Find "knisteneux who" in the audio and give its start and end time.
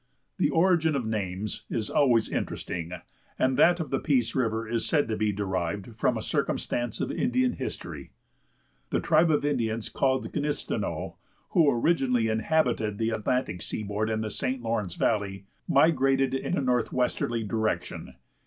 10.29-11.69